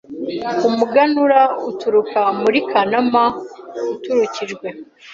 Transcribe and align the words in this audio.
Umuganura 0.67 1.39
uturuka 1.69 2.19
muri 2.41 2.59
Kanama 2.69 3.23
Uturukijwe 3.93 4.67